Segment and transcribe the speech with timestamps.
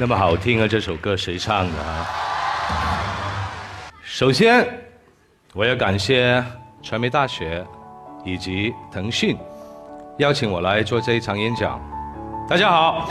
[0.00, 0.66] 那么好听啊！
[0.66, 2.06] 这首歌谁唱的啊？
[4.02, 4.66] 首先，
[5.52, 6.42] 我要感谢
[6.82, 7.62] 传媒大学
[8.24, 9.36] 以及腾讯
[10.16, 11.78] 邀请我来做这一场演讲。
[12.48, 13.10] 大家好，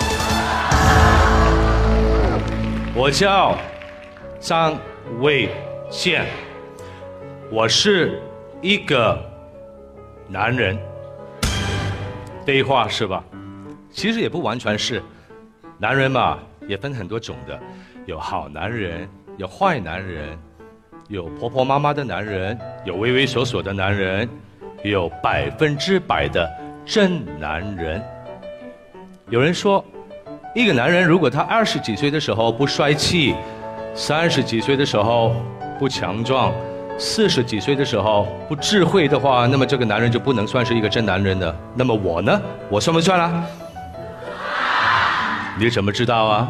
[2.95, 3.55] 我叫
[4.39, 4.75] 张
[5.19, 5.51] 卫
[5.91, 6.25] 健，
[7.51, 8.19] 我是
[8.63, 9.15] 一个
[10.27, 10.75] 男人。
[12.47, 13.23] 对话是吧？
[13.91, 15.03] 其实也不完全是，
[15.77, 17.59] 男人嘛也分很多种的，
[18.05, 20.37] 有好男人，有坏男人，
[21.07, 22.55] 有婆婆妈妈的男人，
[22.85, 24.29] 有畏畏缩缩的男人，
[24.83, 26.47] 有百分之百的
[26.85, 27.99] 真男人。
[29.31, 29.83] 有人说，
[30.53, 33.33] 一个男人如果他二十几岁的时候不帅气，
[33.95, 35.35] 三十几岁的时候
[35.79, 36.53] 不强壮，
[36.99, 41.55] 四十几岁的时候不智慧的话，那么这个男人就不能算是一个真男人的。
[41.73, 42.39] 那么我呢？
[42.69, 43.43] 我算不算了？
[45.59, 46.49] 你怎么知道啊？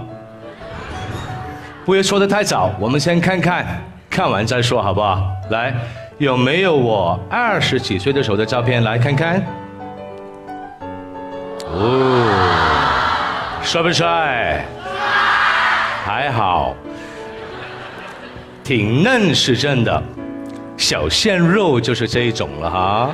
[1.84, 3.66] 不要说的太早，我们先看看，
[4.08, 5.24] 看完再说，好不好？
[5.50, 5.74] 来，
[6.20, 8.84] 有没有我二十几岁的时候的照片？
[8.84, 9.44] 来看看。
[11.72, 14.64] 哦，帅不帅？
[16.06, 16.76] 还好，
[18.64, 20.04] 挺嫩是真的，
[20.78, 23.12] 小鲜肉就是这一种了哈。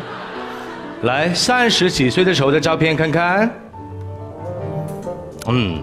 [1.04, 3.50] 来，三十几岁的时候的照片看看。
[5.48, 5.82] 嗯，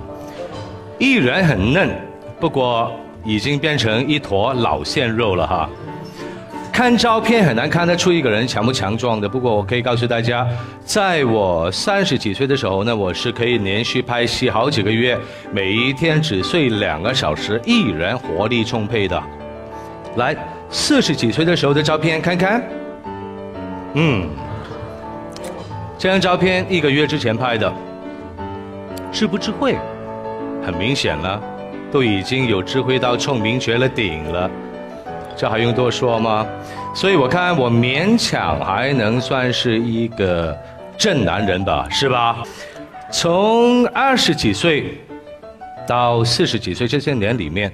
[0.98, 1.90] 依然很嫩，
[2.40, 2.92] 不过
[3.24, 5.68] 已经变成一坨老鲜肉了哈。
[6.72, 10.46] 看照片很难看得出一个人强不强壮的，不过我可以告诉大家，
[10.84, 15.18] 在我三十几岁的时候呢，我是可以连续拍戏好几个月，
[15.52, 19.22] 每一天只睡两个小时，依然活力充沛的。
[20.16, 20.34] 来，
[20.70, 22.62] 四十几岁的时候的照片看看。
[23.92, 24.26] 嗯，
[25.98, 27.70] 这张照片一个月之前拍的。
[29.12, 29.76] 智不智慧，
[30.64, 31.38] 很明显了，
[31.92, 34.50] 都已经有智慧到聪明绝了顶了，
[35.36, 36.46] 这还用多说吗？
[36.94, 40.56] 所以我看我勉强还能算是一个
[40.96, 42.42] 正男人吧，是吧？
[43.10, 44.98] 从二十几岁
[45.86, 47.70] 到四十几岁这些年里面，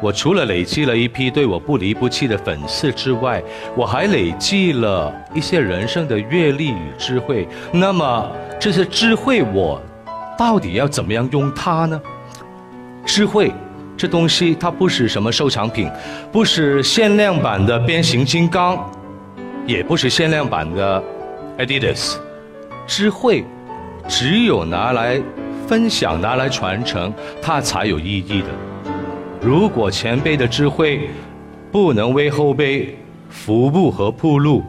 [0.00, 3.42] 我除了累积了一批对我不离不弃的粉丝之外，
[3.76, 7.46] 我还累积了一些人生的阅历与智慧。
[7.70, 9.78] 那么这些智慧我。
[10.36, 12.00] 到底要怎么样用它呢？
[13.04, 13.52] 智慧
[13.96, 15.90] 这东西，它不是什么收藏品，
[16.32, 18.78] 不是限量版的变形金刚，
[19.66, 21.02] 也不是限量版的
[21.58, 22.16] Adidas。
[22.86, 23.44] 智慧
[24.08, 25.20] 只有拿来
[25.66, 28.48] 分享、拿来传承，它才有意义的。
[29.40, 31.08] 如果前辈的智慧
[31.70, 34.62] 不能为后辈服务和铺路，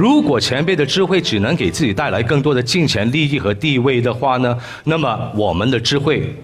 [0.00, 4.56] 如果前辈的智慧只能给自己带来更多的金钱利益和地位的话呢？
[4.84, 6.34] 那么我们的智慧，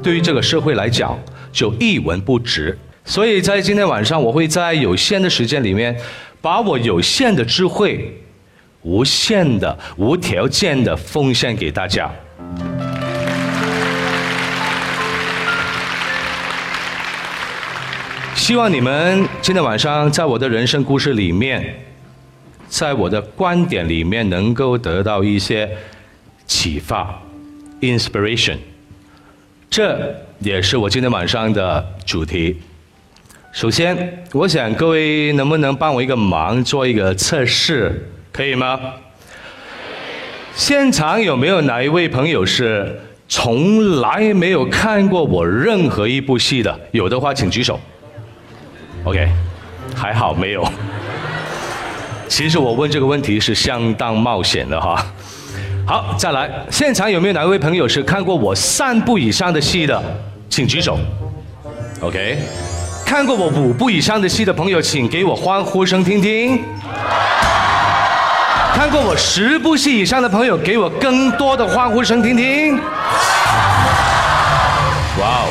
[0.00, 1.18] 对于这个社会来讲
[1.50, 2.78] 就一文不值。
[3.04, 5.96] 所以在今天晚上，我会在有限的时间里面，
[6.40, 8.16] 把我有限的智慧，
[8.82, 12.08] 无限的、无条件的奉献给大家。
[18.36, 21.74] 希望你们今天晚上在我的人生故事里面。
[22.74, 25.70] 在我的观点里面，能够得到一些
[26.44, 27.22] 启发
[27.80, 28.56] ，inspiration，
[29.70, 32.60] 这也是我今天晚上的主题。
[33.52, 38.80] 首先，我想各位能不能帮我一个忙，做一个测试，可以吗？
[40.56, 46.80] 现场有没有哪一位朋友是从来没有看过我任何一部戏的？
[46.90, 47.78] 有的话，请举手。
[49.04, 49.28] OK，
[49.94, 50.68] 还好没有。
[52.28, 55.04] 其实我问这个问题是相当冒险的哈。
[55.86, 60.02] 好，再来，现场有没有哪位朋友是看过我三部以上的戏的？
[60.48, 60.98] 请举手。
[62.00, 62.38] OK，
[63.04, 66.62] 看过我五部以上的戏的朋友，请给我欢呼声听听。
[68.74, 72.76] 看过我十部戏以上的朋友，给我更多的欢呼声听听。
[72.76, 72.80] 哇
[75.20, 75.48] 哦，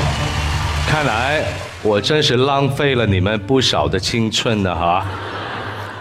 [0.89, 1.43] 看来
[1.81, 5.05] 我真是浪费了你们不少的青春呢哈。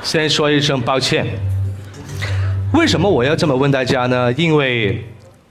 [0.03, 1.27] 先说一声抱歉。
[2.75, 4.33] 为什么我要这么问大家呢？
[4.33, 5.05] 因为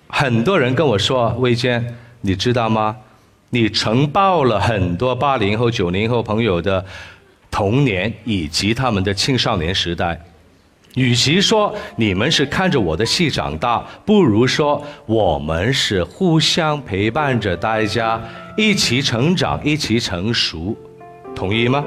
[0.08, 2.96] 很多人跟我说：“魏坚，你知道吗？
[3.50, 6.84] 你承包了很多八零后、九零后朋友的
[7.50, 10.20] 童年以及他们的青少年时代。
[10.96, 18.22] 与其说你们是看着我的戏长大，不如说我们是互相陪伴着大家
[18.58, 20.76] 一起成长、一起成熟。
[21.34, 21.86] 同意吗？”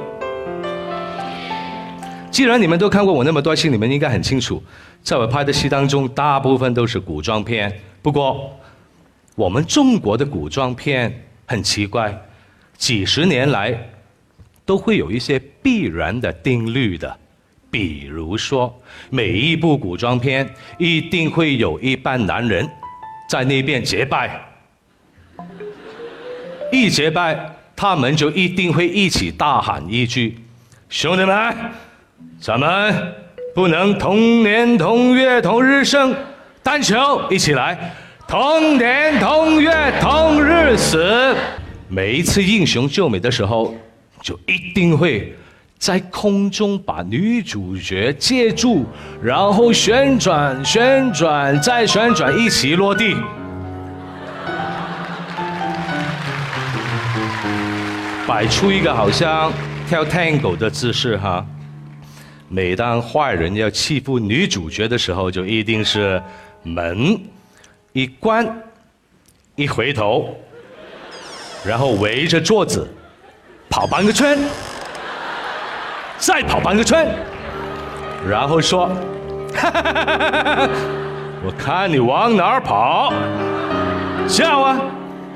[2.34, 4.60] 既然你们都看过我那么多戏，你们应该很清楚，
[5.04, 7.72] 在我拍的戏当中，大部分都是古装片。
[8.02, 8.52] 不过，
[9.36, 12.12] 我们中国的古装片很奇怪，
[12.76, 13.72] 几十年来
[14.66, 17.16] 都会有一些必然的定律的。
[17.70, 18.76] 比如说，
[19.10, 22.69] 每一部古装片一定会有一班男人
[23.28, 24.44] 在那边结拜，
[26.72, 30.37] 一结拜，他们就一定会一起大喊一句
[30.90, 31.54] ：“兄弟们，
[32.40, 33.14] 咱们
[33.55, 36.14] 不能同年同月同日生，
[36.62, 37.94] 但求一起来，
[38.26, 39.70] 同年同月
[40.00, 41.34] 同日死。”
[41.88, 43.75] 每一次英雄救美的时候，
[44.20, 45.34] 就一定会。
[45.76, 48.87] 在空中把女主角接住，
[49.22, 53.14] 然后旋转、旋转再旋转，一起落地，
[58.26, 59.52] 摆出一个好像
[59.87, 61.44] 跳 tango 的姿势哈。
[62.54, 66.22] 每当坏人要欺负女主角的时候，就一定是
[66.62, 67.20] 门
[67.92, 68.46] 一关，
[69.56, 70.32] 一回头，
[71.66, 72.88] 然后围着桌子
[73.68, 74.38] 跑半个圈。
[76.16, 77.12] 再跑半个圈，
[78.26, 78.88] 然后说
[81.42, 83.12] ：“我看你往哪儿跑，
[84.28, 84.80] 叫啊，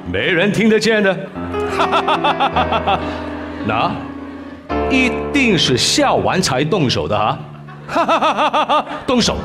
[0.07, 1.19] 没人听得见的。
[3.67, 3.91] 那
[4.91, 7.39] 一定是笑完才动手的啊！
[9.07, 9.37] 动手。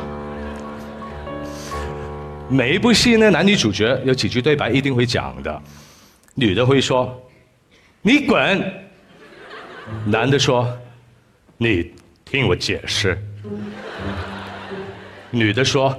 [2.50, 5.62] 每一部戏呢，男女主角有几句对白一定会讲的，
[6.36, 7.14] 女的会说
[8.02, 8.64] ：‘你滚。’
[10.06, 10.68] 男的说。”
[11.56, 11.94] 你
[12.26, 13.18] 听我解释。
[15.30, 15.96] 女的说：“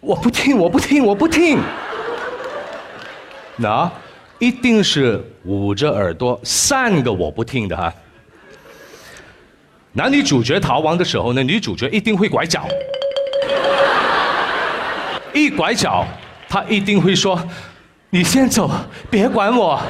[0.00, 1.58] 我不听，我不听，我不听。”
[3.56, 3.90] 那
[4.38, 7.90] 一定是捂着耳朵三个我不听的哈。
[9.96, 12.68] 男女主角逃亡的时候呢，女主角一定会拐角，
[15.32, 16.06] 一拐角，
[16.46, 17.42] 她一定会说
[18.10, 18.70] ：“你先走，
[19.10, 19.80] 别管我。”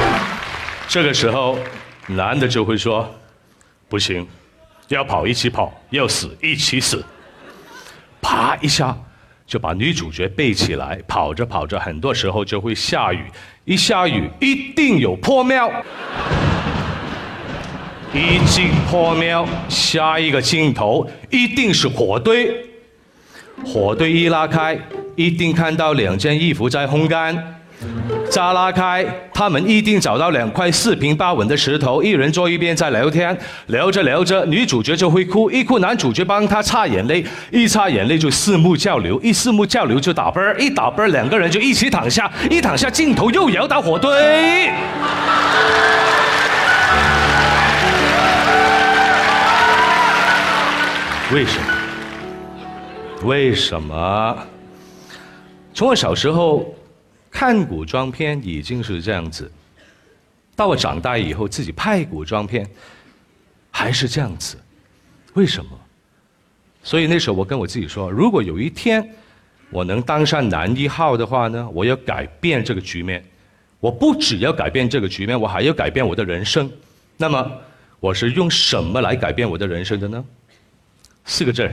[0.88, 1.58] 这个时候。
[2.06, 3.08] 男的就会说
[3.88, 4.26] ：“不行，
[4.88, 7.04] 要跑一起跑，要死一起死。”
[8.20, 8.96] 啪一下
[9.46, 13.22] 就把女主角背起来，跑着跑着，很多时候就会下雨，
[13.64, 15.70] 一下雨一定有破庙，
[18.12, 22.52] 一进破庙，下一个镜头一定是火堆，
[23.64, 24.76] 火堆一拉开，
[25.14, 27.56] 一定看到两件衣服在烘干。
[28.28, 33.36] 再拉开，他们一定找到两块四平八稳的石头，一人坐一边在聊天，
[33.68, 44.68] 聊着聊着，女主角就会哭，一哭男主角帮她擦眼泪，一擦眼泪就四目交流，一四目交流就打啵，一打啵两个人就一起躺下，一躺下镜头又摇到火堆。
[51.32, 51.66] 为什么？
[53.24, 54.46] 为什么？
[55.72, 56.74] 从我小时候。
[57.32, 59.48] 看古装片已经是这样子，
[60.56, 62.68] 到我长大以后自己拍古装片，
[63.70, 64.56] 还是这样子，
[65.34, 65.70] 为什么？
[66.82, 69.08] 所以那时候我跟我自己说，如果有一天
[69.70, 73.24] 我能当上男一号的话呢，我要改变这个局面。
[73.78, 76.68] 我不只要改变这个局面，我还要改变我的人生。
[77.16, 77.48] 那么
[78.00, 80.24] 我是用什么来改变我的人生的呢？
[81.24, 81.70] 四个字：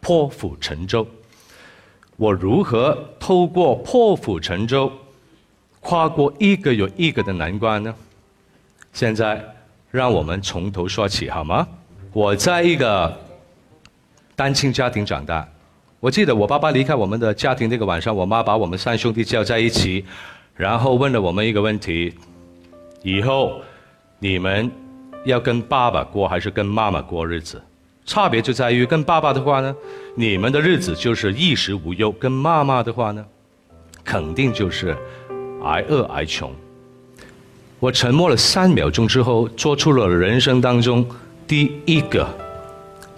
[0.00, 1.06] 破釜沉舟。
[2.16, 4.90] 我如何透过破釜沉舟，
[5.80, 7.94] 跨过一个又一个的难关呢？
[8.92, 9.44] 现在，
[9.90, 11.66] 让我们从头说起好吗？
[12.12, 13.16] 我在一个
[14.34, 15.46] 单亲家庭长大。
[16.00, 20.04] 我记得我爸爸离开我们的家庭那个晚上，我妈把我们三兄弟叫在一起，
[20.54, 22.14] 然后问了我们一个问题：
[23.02, 23.60] 以后
[24.18, 24.70] 你们
[25.24, 27.62] 要跟爸爸过还是跟妈妈过日子？
[28.08, 29.76] 差别就在于，跟爸爸的话呢，
[30.14, 33.22] 你们的日子就是衣食无忧；跟妈妈的话呢，
[34.02, 34.96] 肯定就是
[35.62, 36.50] 挨饿挨穷。
[37.78, 41.06] 我沉默了三秒钟之后，做出了人生当中
[41.46, 42.26] 第一个、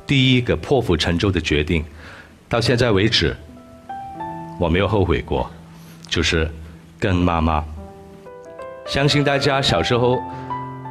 [0.08, 1.84] 第一个破釜沉舟的决定。
[2.48, 3.36] 到现在为止，
[4.58, 5.48] 我没有后悔过，
[6.08, 6.50] 就是
[6.98, 7.64] 跟妈妈。
[8.86, 10.18] 相信大家小时候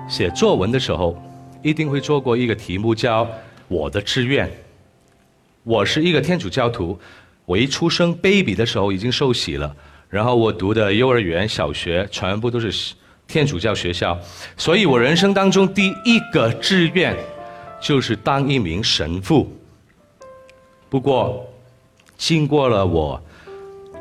[0.07, 1.21] 写作文的时候，
[1.61, 3.27] 一定会做过一个题目叫。
[3.69, 4.51] 我的志愿，
[5.63, 6.99] 我是一个天主教徒。
[7.45, 9.75] 我一出生 baby 的时候已经受洗了，
[10.09, 12.93] 然后我读的幼儿园、小学全部都是
[13.27, 14.19] 天主教学校，
[14.57, 17.15] 所以我人生当中第一个志愿
[17.79, 19.55] 就是当一名神父。
[20.89, 21.47] 不过，
[22.17, 23.19] 经过了我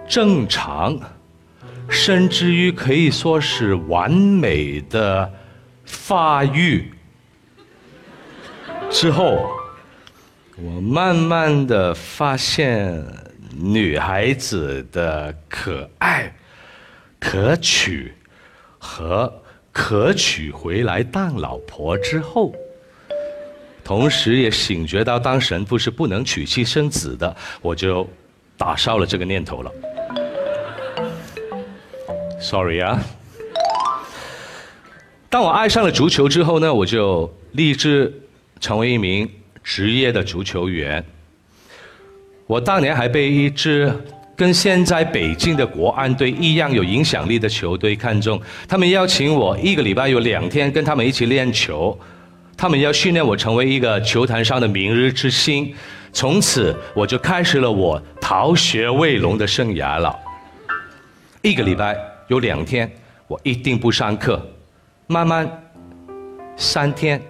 [0.09, 0.99] 正常，
[1.89, 5.31] 甚至于可以说是完美的
[5.85, 6.91] 发育
[8.91, 9.58] 之后。
[10.61, 13.05] 我慢慢的发现
[13.57, 16.35] 女孩子的可爱，
[17.21, 18.13] 可娶
[18.77, 19.33] 和
[19.71, 22.53] 可娶回来当老婆之后，
[23.85, 28.05] 同时也醒觉到当神父是不能娶妻生子的，我就
[28.57, 29.71] 打消了这个念头了。
[32.41, 33.01] Sorry 啊。
[35.31, 38.23] 当我爱上了足球之后呢，我就立志
[38.59, 39.31] 成为一名
[39.69, 41.05] 职业的足球员。
[42.47, 43.93] 我当年还被一支
[44.35, 51.97] 跟现在北京的国安队一样有影响力的球队看中，他们邀请我一个礼拜有两天跟他们一起练球，
[52.57, 55.75] 他们要训练我成为一个球坛上的明日之星。
[56.15, 60.19] 从此我就开始了我逃学卫龙的生涯了。
[61.43, 61.95] 一个礼拜
[62.29, 62.91] 有两天，
[63.27, 64.43] 我一定不上课。
[65.07, 65.47] 慢慢，
[66.57, 67.21] 三天、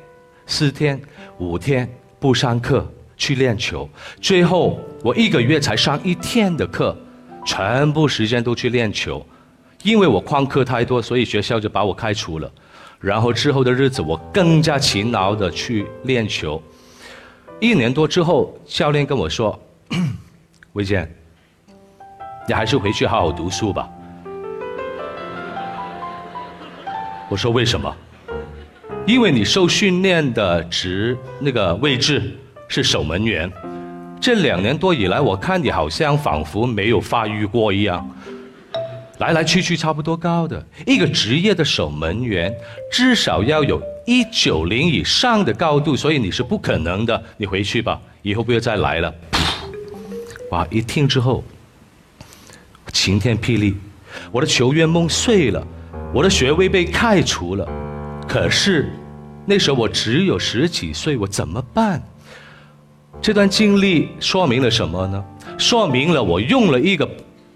[0.47, 1.01] 四天、
[1.39, 1.89] 五天
[2.21, 3.89] 不上课去练球，
[4.21, 6.97] 最后我一个月才上一天的课，
[7.45, 9.25] 全部时间都去练球，
[9.83, 12.51] 因为我旷课太多，所以学校就把我开除了。
[13.01, 16.61] 然后之后的日子，我更加勤劳的去练球。
[17.61, 19.59] 一年多之后，教练跟我说
[20.75, 21.09] ：“魏健，
[22.49, 23.89] 你还是回去好好读书吧。”
[27.29, 27.97] 我说为什么？
[29.09, 32.31] 因为你受训练的职那个位置
[32.69, 33.51] 是守门员，
[34.21, 38.07] 这两年多以来，我看你好像仿佛没有发育过一样，
[39.17, 42.55] 来来去去差不多高的一个职业的守门员，
[42.93, 47.25] 至少要有一九零以上的高度，所以你是不可能的。
[47.39, 49.15] 你回去吧，以后不要再来了。
[50.51, 50.67] 哇！
[50.71, 51.43] 一听之后，
[52.93, 53.75] 晴天霹雳，
[54.31, 55.67] 我的球员梦碎了。
[56.13, 57.67] 我的学位被开除了，
[58.27, 58.91] 可是
[59.49, 62.03] 那时候我只有十几岁，我怎么办？
[63.19, 65.25] 这段经历说明了什么呢？
[65.57, 67.09] 说明了我用了一个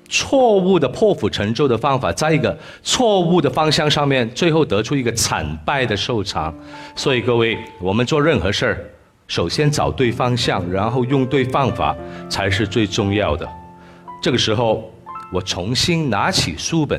[0.09, 6.55] 错误的破釜沉舟的方法，在一个错误的方向上面，最后得出一个惨败的收场。
[6.97, 8.91] 所以各位，我们做任何事儿，
[9.29, 11.95] 首先找对方向，然后用对方法，
[12.31, 13.47] 才是最重要的。
[14.23, 14.91] 这个时候，
[15.31, 16.99] 我重新拿起书本。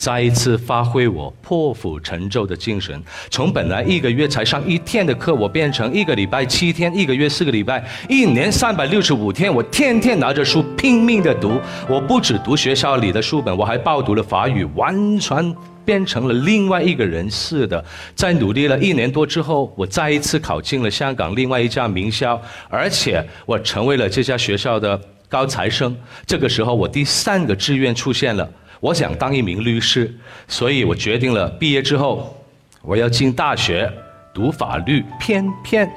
[0.00, 11.60] 再一次发挥我破釜沉舟的精神，从本来一个月才上一天的课，我变成一个礼拜七天，一个月四个礼拜，一年三百六十五天，我天天拿着书拼命的读。
[11.86, 15.54] 我不只读学校里的书本，我还报读了法语，完全
[15.84, 17.84] 变成了另外一个人似的。
[18.14, 22.40] 在努力了一年多之后，我再一次考进了香港另外一家名校，
[22.70, 25.94] 而且我成为了这家学校的高材生。
[26.24, 28.50] 这个时候，我第三个志愿出现了。
[28.80, 30.12] 我想当一名律师，
[30.48, 32.34] 所以我决定了毕业之后
[32.80, 33.92] 我要进大学
[34.32, 35.04] 读法律。
[35.20, 35.90] 偏偏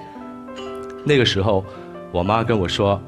[1.06, 1.66] 那个时候，
[2.12, 3.02] 我妈跟我说，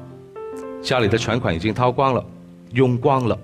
[0.82, 2.24] 家里的存款已经掏光了，
[2.72, 3.38] 用光了。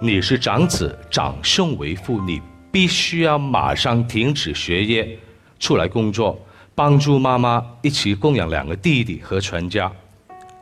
[0.00, 2.40] 你是长子，长兄为父，你
[2.72, 5.18] 必须要马上停止学业，
[5.58, 6.40] 出来工作，
[6.74, 9.92] 帮助妈妈一起供养两个弟弟和全家。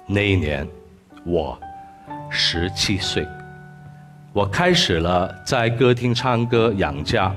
[0.07, 0.67] 那一年，
[1.25, 1.57] 我
[2.31, 3.25] 十七岁。
[4.39, 7.35] 我开始了在歌厅唱歌养家。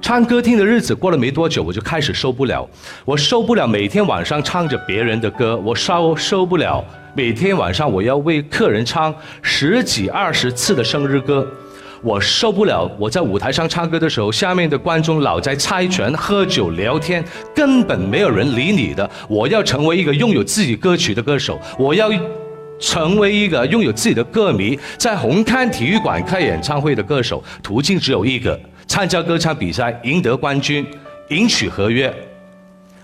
[0.00, 2.64] 唱歌厅的日子过了没多久，我就开始受不了。
[3.04, 6.84] 我受不了每天晚上唱着别人的歌，我受受不了
[7.16, 11.44] 每天晚上我要为客人唱十几二十次的生日歌。
[12.00, 19.10] 我受不了我在舞台上唱歌的时候，下面的观众老在猜拳、喝酒、聊天，根本没有人理你的。
[19.28, 22.08] 我要成为一个拥有自己歌曲的歌手，我要。
[22.78, 30.86] 成为一个拥有自己的歌迷，在红磡体育馆开演唱会的歌手，途径只有一个：参加歌唱比赛，赢得冠军，
[31.30, 32.12] 赢取合约，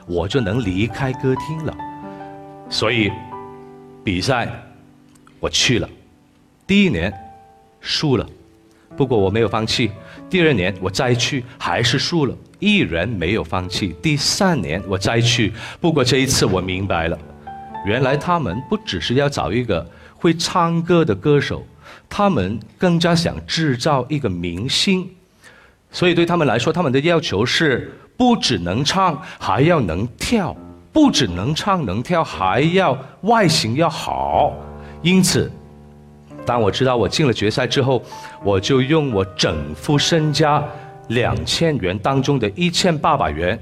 [0.07, 1.75] 我就能离开歌厅了。
[2.69, 3.11] 所以，
[4.05, 4.49] 比赛
[5.41, 5.89] 我去了。
[6.67, 7.13] 第一年
[7.81, 8.27] 输了，
[8.97, 9.91] 不过我没有放弃。
[10.31, 13.95] 第二年我再去，还是输了，依然没有放弃。
[14.01, 17.19] 第三年我再去，不过这一次我明白了。
[17.85, 19.87] 原来他们不只是要找一个
[20.17, 21.67] 会唱歌的歌手，
[22.09, 25.09] 他们更加想制造一个明星。
[25.91, 30.57] 所以对他们来说，他们的要求是不只能唱，还要能跳；
[30.93, 34.55] 不只能唱能跳，还要外形要好。
[35.03, 35.51] 因此，
[36.47, 38.03] 当我知道我进了决赛之后，
[38.43, 40.65] 我就用我整副身家
[41.09, 43.59] 两千元当中的一千八百元。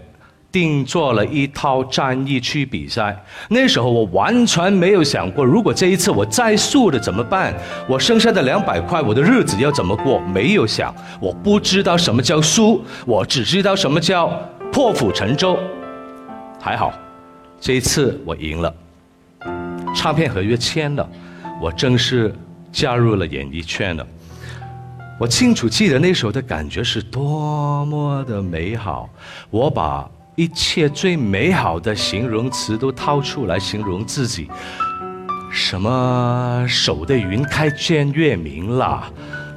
[0.53, 3.17] 定做了一套战役去比赛。
[3.49, 7.55] 那时候我完全没有想过，如果这一次我再输了怎么办？
[7.89, 10.21] 我剩下的两百块，我的日子要怎么过？
[10.21, 14.29] 没有想，我不知道什么叫输，我只知道什么叫
[14.73, 15.59] 破釜沉舟。
[16.61, 16.93] 还好，
[17.61, 18.75] 这一次我赢了，
[19.95, 21.09] 唱片合约签了，
[21.61, 22.35] 我正式
[22.71, 24.07] 加入了演艺圈了。
[25.19, 29.09] 我清楚记得那时候的感觉是多么的美好。
[29.51, 34.49] 我把一切最美好的形容词都掏出来形容自己，
[35.51, 39.11] 什么守得云开见月明啦，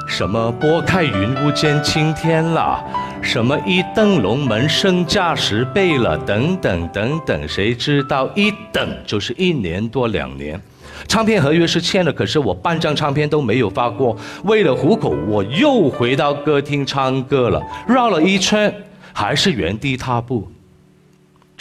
[0.08, 2.84] 什么拨开云雾见青天啦，
[3.22, 10.60] 什么一登龙门身价十倍了，等等等等，谁知道一等就是一年多两年。
[11.08, 14.18] 唱片合约是签了，可是我半张唱片都没有发过。
[14.44, 18.74] 为了糊口，我又回到歌厅唱歌了，绕了一圈，
[19.13, 20.50] 还是原地踏步。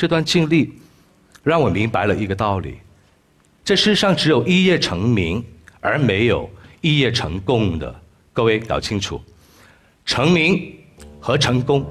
[0.03, 0.73] 这段经历
[1.45, 2.79] 让我明白了一个道理：
[3.65, 5.45] 这世上只有一夜成名，
[5.81, 7.95] 而没有一夜成功的。
[8.33, 9.23] 各位搞清楚，
[10.05, 10.75] 成名
[11.21, 11.87] 和成功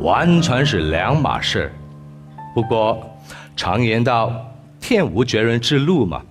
[0.00, 1.70] 完全是两码事。
[2.54, 2.98] 不过
[3.54, 4.32] 常言道，
[4.80, 6.22] 天无绝人之路嘛。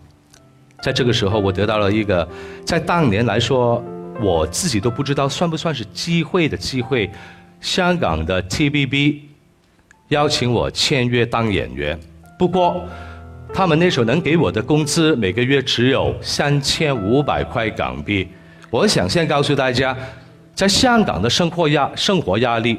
[0.82, 2.28] 在这个时候，我得到了一个，
[2.66, 3.84] 在当年来说，
[4.20, 7.08] 我自己都不知道算不算是机会的机会。
[7.62, 9.20] 香港的 TVB
[10.10, 12.00] 邀请我签约当演员，
[12.40, 12.88] 不过
[13.54, 18.28] 他们那时候能给我的工资每个月只有三千五百块港币。
[18.70, 19.96] 我想先告诉大家，
[20.54, 22.78] 在香港的生活压生活压力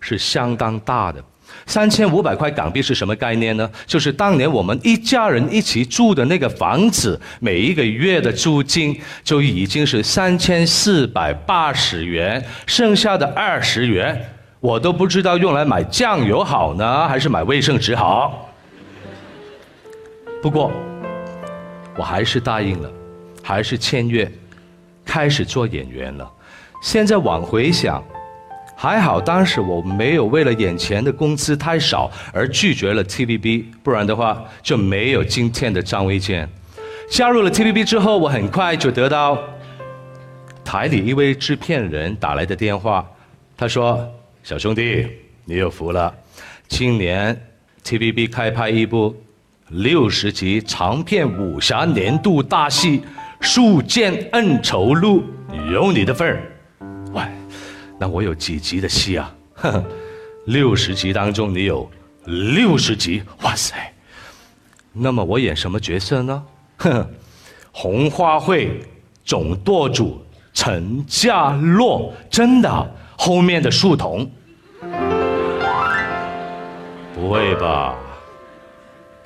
[0.00, 1.22] 是相当大的。
[1.66, 3.68] 三千五百块港币是什么概念呢？
[3.86, 14.20] 就是当年我们一家人一起住的那个房子，每一个月的租金就已经是三千四百八十元，剩下的二十元
[14.60, 18.48] 我都不知道用来买酱油好呢，还是买卫生纸好。
[20.42, 20.70] 不过，
[21.96, 22.90] 我还是答应了，
[23.42, 24.30] 还是签约，
[25.04, 26.30] 开始做演员了。
[26.82, 28.02] 现在往回想。
[28.80, 36.48] 还好当时我没有为了眼前的工资太少而拒绝了 TVB，不然的话就没有今天的张卫健。
[37.10, 39.36] 加入了 TVB 之后，我很快就得到
[40.64, 43.04] 台里一位制片人打来的电话，
[43.56, 44.08] 他说
[44.42, 45.06] ：“小兄弟，
[45.44, 46.14] 你有福了，
[46.68, 47.38] 今年
[47.84, 49.14] TVB 开拍一部
[49.68, 53.00] 六十集长片武侠年度大戏
[53.40, 55.22] 《数剑恩仇录》，
[55.72, 56.52] 有你的份儿。”
[57.12, 57.22] 喂。
[58.00, 59.34] 那我有几集的戏啊？
[60.46, 61.90] 六十集当中你有
[62.24, 63.92] 六十集，哇塞！
[64.92, 66.44] 那么我演什么角色呢？
[67.72, 68.80] 红花会
[69.24, 70.24] 总舵主
[70.54, 72.94] 陈家洛，真的？
[73.20, 74.30] 后面的树童？
[77.12, 77.96] 不会吧？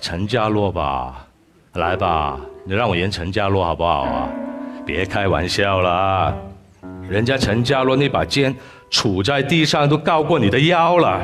[0.01, 1.27] 陈家洛吧？
[1.75, 4.29] 来吧，你让我演陈家洛好不好啊？
[4.87, 6.35] 别开玩笑了。
[7.07, 8.55] 人家陈家洛那把剑
[8.91, 11.21] 杵在地上都高过你的腰了，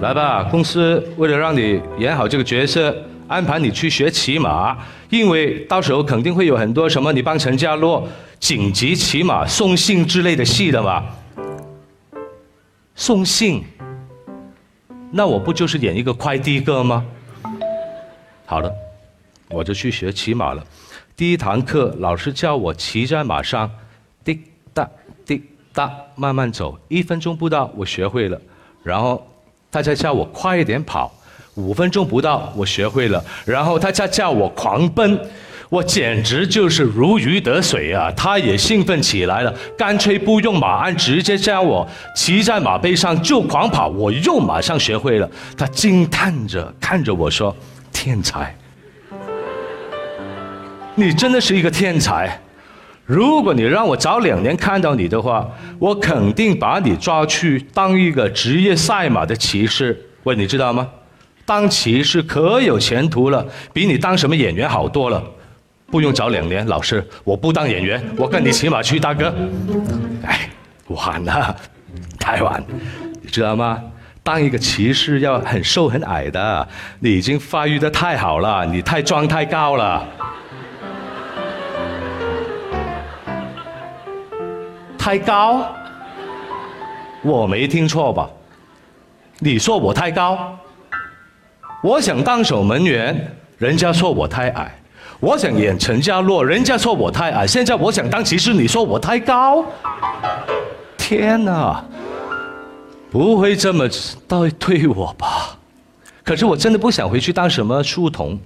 [0.00, 2.96] 来吧，公司为了让你演好这个角色，
[3.28, 4.74] 安排你去学骑马，
[5.10, 8.08] 因为到时候肯定会有很多什么你帮陈家洛
[8.40, 11.04] 紧急骑马送信之类的戏的嘛。
[12.96, 13.62] 送信？
[15.12, 17.04] 那我不就是演一个快递哥吗？
[18.46, 18.72] 好了，
[19.50, 20.66] 我就去学骑马了。
[21.14, 23.70] 第一堂课，老师叫我骑在马上。
[24.24, 24.88] 滴答
[25.26, 28.40] 滴答，慢慢走，一分钟不到，我学会了。
[28.82, 29.24] 然后
[29.70, 31.12] 大家叫我快一点跑，
[31.54, 33.22] 五分钟不到，我学会了。
[33.44, 35.20] 然后大家叫我狂奔，
[35.68, 38.10] 我简直就是如鱼得水啊！
[38.16, 45.28] 他也兴奋起来了，干脆不用马鞍，直接将我骑在马背上就狂跑，我又马上学会了。
[45.56, 47.54] 他惊叹着看着我说
[47.92, 48.56] ：“天才，
[50.94, 52.40] 你真的是一个天才。”
[53.04, 55.48] 如果你让我早两年看到你的话，
[55.78, 59.96] 我肯定把你抓去当一个职业赛马的骑士。
[60.24, 60.88] 喂，你知道吗？
[61.44, 65.22] 当骑士可有前途了，比你当什么演员好多了。
[65.88, 69.32] 不用找两年，老师，我不当演员，我跟你骑马去，大哥。
[70.24, 70.50] 哎，
[70.88, 71.56] 晚了，
[72.18, 72.62] 太晚，
[73.22, 73.82] 你知道吗？
[74.22, 76.68] 当一个骑士要很瘦很矮的，
[76.98, 80.04] 你已经发育的太好了，你太壮太高了。
[84.98, 85.72] 太高，
[87.22, 88.28] 我没听错吧？
[89.38, 90.58] 你说我太高，
[91.80, 94.66] 我想当守门员，人家说我太矮；
[95.20, 97.46] 我想演陈家洛，人家说我太矮。
[97.46, 99.64] 现在我想当骑士，你说我太高？
[100.98, 101.84] 天哪，
[103.10, 103.88] 不会这么
[104.28, 105.56] 倒对我吧？
[106.22, 108.38] 可是我真的不想回去当什么书童，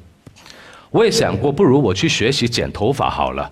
[0.91, 3.51] 我也想过，不如我去学习剪头发好了。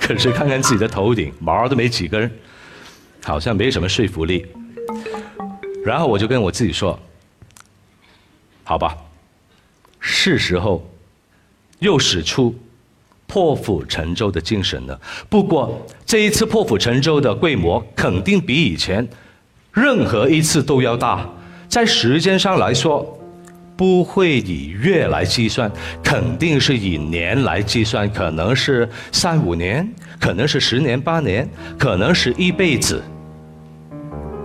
[0.00, 2.30] 可是看看自己的头顶，毛都没几根，
[3.24, 4.44] 好像没什么说服力。
[5.84, 6.98] 然后我就跟我自己说
[8.64, 8.96] ：“好吧，
[10.00, 10.84] 是时候
[11.80, 12.54] 又使出
[13.26, 14.98] 破釜沉舟的精神了。
[15.28, 19.06] 不过这一次破釜沉舟的规模肯定比以前
[19.72, 21.28] 任何一次都要大，
[21.68, 23.16] 在时间上来说。
[23.76, 25.72] 不会以月来计算，
[26.04, 29.90] 肯定是以年来计算，可能是三五年，
[30.20, 33.02] 可能是十年八年，可能是一辈子。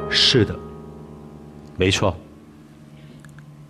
[0.10, 0.56] 是的，
[1.76, 2.18] 没错，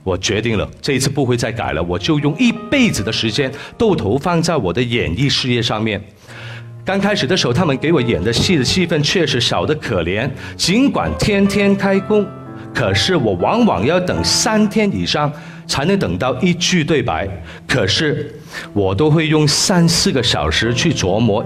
[0.06, 6.02] 我决定了，这一次不会再改了，我就用一辈子的时间都投放在我的演艺事业上面。
[6.86, 12.26] 刚开始的时候，他们给我演的戏的戏份确实少得可怜，尽管天天开工，
[12.74, 15.30] 可是我往往要等三天以上。
[15.68, 17.28] 才能等到一句对白，
[17.68, 18.32] 可是
[18.72, 21.44] 我都会用三四个小时去琢磨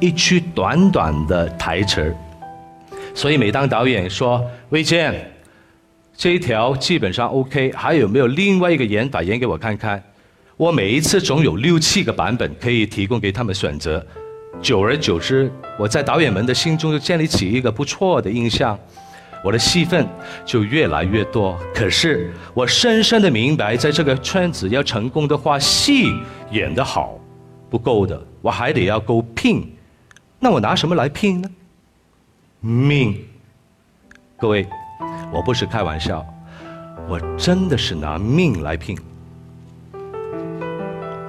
[0.00, 2.12] 一句短短的台词
[3.14, 5.14] 所以每当导演说“魏健，
[6.20, 10.04] 这一条基本上 OK，还有没有另外一个演法演给我看看？”
[10.58, 14.06] 我每一次总有六七个版本可以提供给他们选择。
[14.60, 18.78] 久而久之，我在导演们的心中就建立起一个不错的印象。
[19.42, 20.06] 我的戏份
[20.44, 26.12] 就越来越多，可是我深深的明白，在这个圈子要成功的话，戏
[26.50, 27.18] 演得好
[27.70, 29.66] 不够的，我还得要够拼。
[30.38, 31.50] 那我拿什么来拼呢？
[32.60, 33.24] 命。
[34.36, 34.66] 各位，
[35.32, 36.26] 我不是开玩笑，
[37.08, 38.98] 我真的是拿命来拼。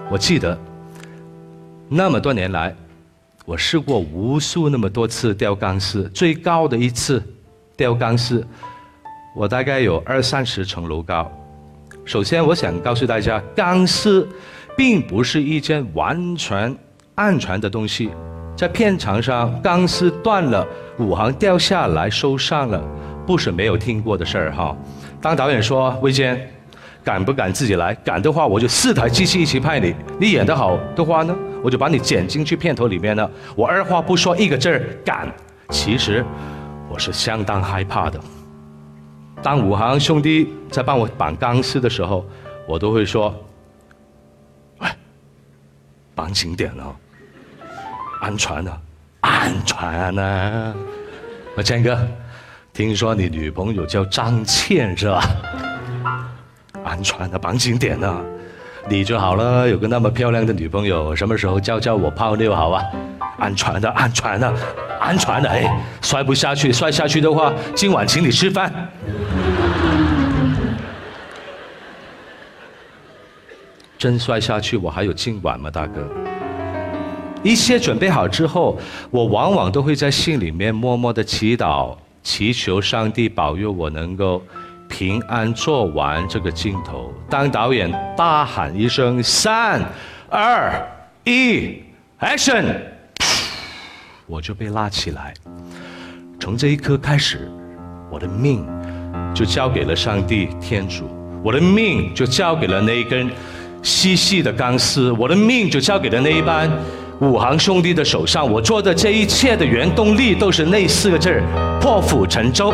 [0.10, 0.58] 我记得
[1.88, 2.76] 那么多年来，
[3.46, 7.24] 我试过无数那么多次吊钢丝，最高的一次。
[7.78, 8.46] 吊钢丝，
[9.36, 11.32] 我大概有二三十层楼高。
[12.06, 14.28] 首先，我想告诉大家，钢丝
[14.78, 16.76] 并不是一件完全
[17.16, 18.12] 安全的东西。
[18.56, 20.68] 在片场上，钢丝断了，
[21.00, 22.84] 五行掉下来受伤了，
[23.26, 24.76] 不是没有听过的事儿哈。
[25.22, 26.50] 当导演说：“魏坚，
[27.04, 27.94] 敢不敢自己来？
[28.04, 29.96] 敢的话，我就四台机器一起派你。
[30.20, 33.30] 你演得好的话呢，我就把你剪进去片头里面了。
[33.56, 35.32] 我二话不说，一个字儿敢。
[35.70, 36.26] 其实。”
[36.94, 38.20] 我是相当害怕的。
[39.42, 42.26] 当武行兄弟在帮我绑钢丝的时候，
[42.68, 43.34] 我都会说
[44.80, 44.90] ：“喂，
[46.14, 46.94] 绑紧点哦，
[48.20, 48.82] 安全啊，
[49.22, 50.76] 安全啊！”
[51.56, 51.98] 我谦哥，
[52.82, 55.22] 听说你女朋友叫张倩是吧？
[56.84, 58.20] 安全的，绑紧点啊！
[58.90, 62.84] 你就好了，有个那么漂亮的女朋友，什么时候教教我泡妞好啊？
[63.38, 64.52] 安全的，安全的。
[65.00, 68.74] 安全的哎，摔不下去，摔下去的话，今晚请你吃饭。
[73.96, 76.02] 真摔下去，我还有今晚吗，大哥？
[77.44, 78.76] 一切准备好之后，
[79.12, 84.44] 我往往都会在心里面默默的祈祷，祈求上帝保佑我能够
[84.88, 87.14] 平安做完这个镜头。
[87.30, 89.82] 当导演大喊一声“三、
[90.30, 90.72] 二、
[91.24, 91.82] 一
[92.20, 92.76] ，Action！”
[94.28, 95.34] 我就被拉起来，
[96.40, 97.52] 从这一刻开始，
[98.10, 98.66] 我的命
[99.34, 101.10] 就交给了上帝天主，
[101.44, 103.30] 我的命就交给了那一根
[103.82, 106.70] 细细的钢丝，我的命就交给了那一班
[107.22, 108.52] 五行兄弟的手上。
[108.52, 111.44] 我做的这一切的原动力都是那四个字儿：
[111.80, 112.74] 破釜沉舟。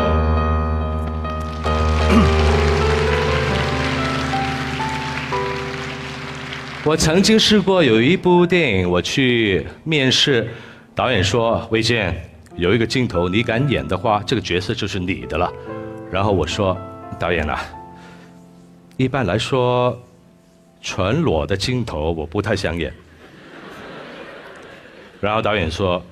[6.82, 10.48] 我曾经试过有一部电影，我去面试。
[10.94, 12.16] 导演说：“魏健，
[12.56, 15.52] 有一个镜头，你敢演的话，这个角色就是你的了。”
[16.10, 16.74] 然后我说
[17.20, 17.60] ：“导演啊，
[18.96, 19.94] 一般来说，
[20.80, 22.90] 全裸的镜头我不太想演。”
[25.20, 26.02] 然后导演说：“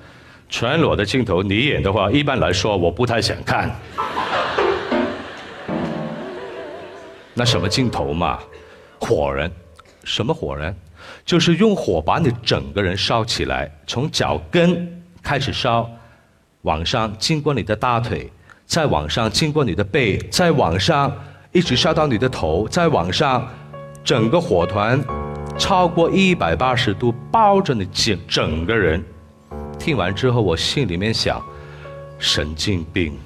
[0.49, 3.69] 全裸的镜头你演的话，一般来说我不太想看。”
[7.33, 8.39] 那什么镜头嘛？
[8.99, 9.51] 火人？
[10.03, 10.75] 什么火人？
[11.23, 15.89] 就是用火把你整个人烧起来，从脚跟开始烧，
[16.63, 18.29] 往上经过你的大腿，
[18.65, 21.15] 再往上经过你的背，再往上
[21.51, 23.47] 一直烧到你的头，再往上，
[24.03, 24.99] 整个火团
[25.57, 29.03] 超过一百八十度抱着你整整个人。
[29.79, 31.43] 听完之后，我心里面想，
[32.19, 33.17] 神经病。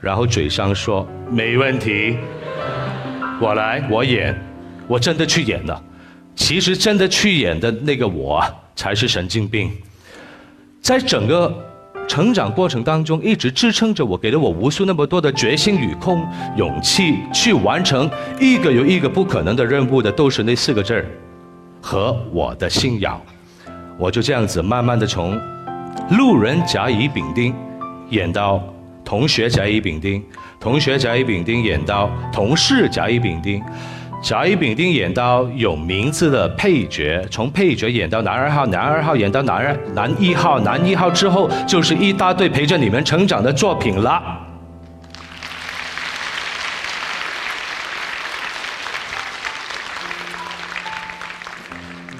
[0.00, 2.16] 然后嘴上说没问题，
[3.40, 4.38] 我来，我演，
[4.86, 5.82] 我真的去演了。
[6.36, 8.44] 其实真的去演的那个我
[8.76, 9.72] 才是神经病，
[10.80, 11.52] 在整个
[12.06, 21.04] 成长过程当中，一直支撑着我，给了我无数那么多的决心与空勇气，去完成一个又一个不可能的任务的，都是那四个字儿
[21.82, 23.20] 和我的信仰。
[23.98, 25.38] 我就这样子慢慢的从
[26.10, 27.54] 路人甲乙丙丁
[28.10, 28.62] 演到
[29.04, 30.22] 同学甲乙丙丁，
[30.60, 33.62] 同学甲乙丙丁演到同事甲乙丙丁。
[34.26, 44.20] 甲乙丙丁演到有名字的配角，从配角演到男二号，男二号演到男二男一号，男一号之后就是一大堆陪着你们成长的作品了。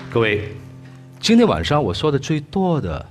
[0.09, 0.55] 各位，
[1.19, 3.05] 今天晚上我说的最多的，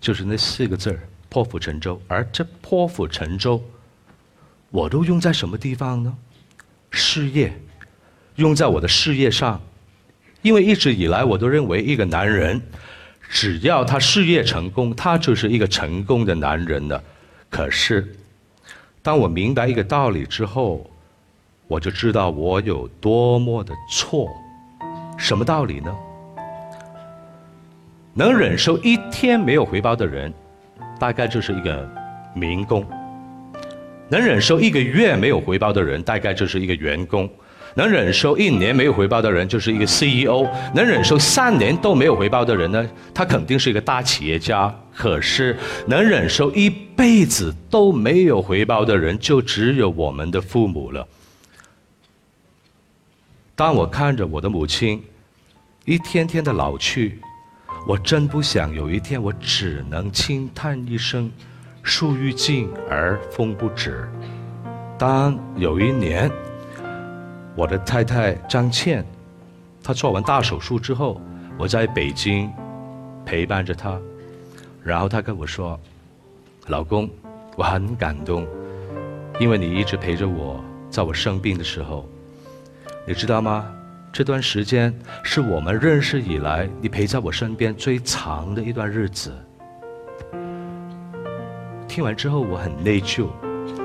[0.00, 0.96] 就是那四个字
[1.28, 3.60] “破釜沉舟”，而这“破釜沉舟”，
[4.70, 6.16] 我都用在什么地方呢？
[6.92, 7.52] 事业。
[8.36, 9.60] 用在我的事业上，
[10.42, 12.60] 因为一直以来我都认为一个男人，
[13.28, 17.02] 只要他事业成功，他就是一个成功的男人了。
[17.48, 18.14] 可是，
[19.02, 20.88] 当我明白一个道理之后，
[21.66, 24.28] 我就知道我有多么的错。
[25.18, 25.94] 什么道理呢？
[28.14, 30.32] 能忍受一天没有回报的人，
[30.98, 31.88] 大概就是一个
[32.34, 32.82] 民工；
[34.08, 37.28] 能忍受一个月没有回报的人，大概就是一个员工。
[37.74, 44.74] 能忍受一年没有回报的人，就是一个 CEO；能忍受三年都没有回报的人呢，他肯定是一个大企业家。
[44.94, 45.56] 可是，
[45.86, 51.06] 能忍受一辈子都没有回报的人，就只有我们的父母了。
[53.54, 55.02] 当我看着我的母亲
[55.84, 57.20] 一天天的老去，
[57.86, 61.30] 我真不想有一天我只能轻叹一声
[61.82, 64.06] ：“树欲静而风不止。”
[64.98, 66.30] 当有一年。
[67.56, 69.04] 我的太太张倩，
[69.82, 71.20] 她做完大手术之后，
[71.58, 72.50] 我在北京
[73.26, 73.98] 陪伴着她，
[74.82, 75.78] 然后她跟我说
[76.68, 77.10] ：“老公，
[77.56, 78.46] 我很感动，
[79.38, 82.08] 因为你一直陪着我，在我生病的时候，
[83.06, 83.66] 你知道吗？
[84.12, 89.32] 这段时间是我们认识以来你陪在我身边最长的一段日子。”
[91.86, 93.28] 听完之后，我很内疚。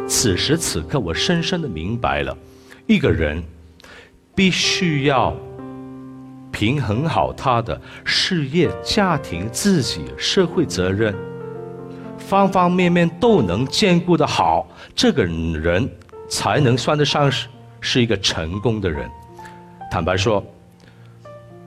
[0.07, 2.37] 此时此刻，我深深的明白了，
[2.85, 3.43] 一个人。
[4.35, 5.33] 必须要
[6.51, 11.15] 平衡好他的事业、家庭、自己、社会责任，
[12.17, 15.89] 方方面面都能兼顾的好，这个人
[16.29, 17.47] 才能算得上是
[17.79, 19.09] 是一个成功的人。
[19.89, 20.43] 坦白说，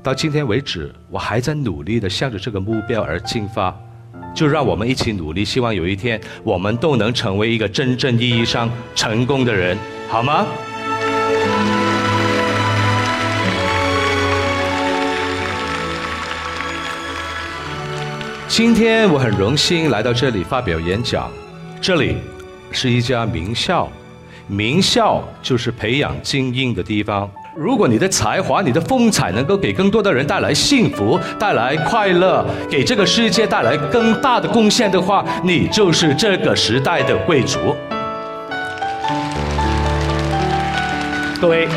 [0.02, 3.74] 到今天为止，我还在努力的向着这个目标而进发。
[4.34, 9.76] 就让我们一起努力，希望有一天我们都能成为一个真正意义上成功的人，
[10.08, 10.46] 好吗？
[18.48, 21.30] 今天我很荣幸来到这里发表演讲。
[21.82, 22.16] 这里
[22.72, 23.86] 是一家名校，
[24.46, 27.30] 名校就是培养精英的地方。
[27.54, 37.58] 如果你的才华、你的风采能够给更多的人带来幸福、带来快乐，给这个世界带来更大的贡献的话，你就是这个时代的贵族。
[41.38, 41.68] 各位，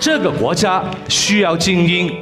[0.00, 2.12] 这个国家需要精英，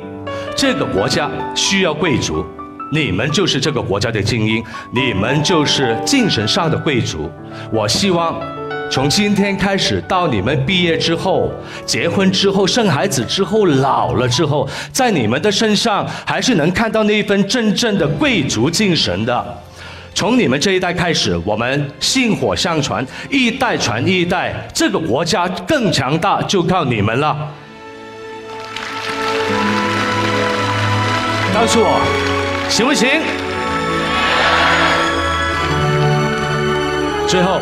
[0.55, 2.45] 这个国家需要贵族。
[2.93, 7.31] 你们就是这个国家的精英，你们就是精神上的贵族。
[7.73, 8.35] 我希望，
[8.91, 11.53] 从今天开始到你们毕业之后、
[11.87, 19.63] 结婚之后、生孩子之后、老了之后，在你们的身上还是能看到那一份真正的贵族精神的。
[20.13, 27.55] 从你们这一代开始，我们薪火相传，一代传一代，这个国家更强大就靠你们了。
[31.55, 32.30] 告诉我。
[32.70, 33.10] 行不行？
[37.28, 37.60] 最后，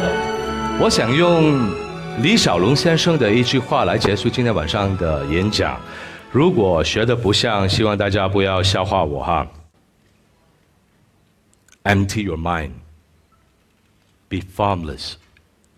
[0.80, 1.70] 我想用
[2.22, 5.80] 李小龙先生的一句话来结束今天晚上的演讲。
[6.32, 9.48] 如果学的不像，希望大家不要笑话我哈。
[11.84, 12.72] Empty your mind.
[14.30, 15.14] Be formless,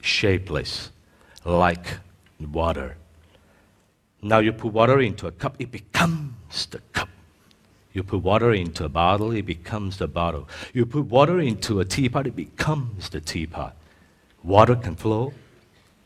[0.01, 0.85] shapeless,
[1.43, 1.99] like
[2.39, 2.95] water.
[4.21, 7.09] Now you put water into a cup, it becomes the cup.
[7.93, 10.47] You put water into a bottle, it becomes the bottle.
[10.73, 13.73] You put water into a teapot, it becomes the teapot.
[14.43, 15.31] Water can flow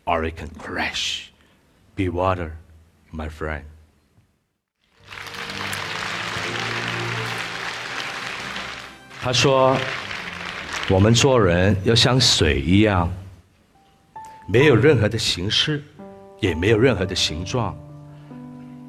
[0.05, 1.31] or it can crash.
[1.95, 2.51] Be water,
[3.11, 3.63] my friend.
[9.21, 13.11] 他说：“我们做人要像水一样，
[14.47, 15.83] 没有任何的形式，
[16.39, 17.77] 也没有任何的形状。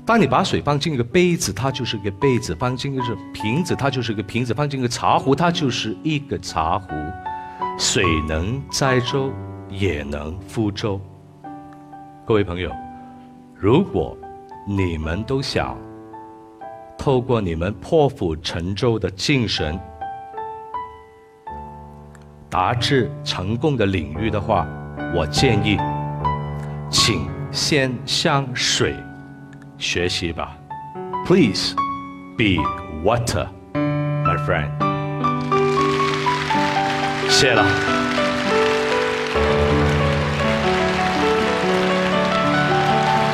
[0.06, 6.90] 当你把水放进一个杯子，它就是一个杯子；放进一个瓶子，它就是一个瓶子；放进一个茶壶，它就是一个茶壶。
[7.80, 9.32] 水能载舟，
[9.68, 11.02] 也能覆舟。
[12.24, 12.72] 各位朋友，
[13.56, 14.16] 如果
[14.68, 15.76] 你们都想
[17.00, 19.80] 透过你们破釜沉舟的精神，
[22.48, 24.68] 达至成功的领域的话，
[25.16, 25.80] 我建议，
[26.92, 28.96] 请先向水。
[29.79, 30.57] 学习吧。
[31.27, 31.75] Please
[32.37, 32.57] be
[33.05, 34.71] water, my friend.
[37.29, 38.04] 谢了。